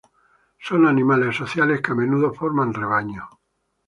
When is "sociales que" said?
1.35-1.91